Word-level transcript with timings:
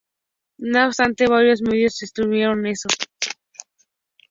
No 0.57 0.87
obstante, 0.87 1.27
varios 1.27 1.61
medios 1.61 1.99
desmintieron 1.99 2.65
eso. 2.65 2.87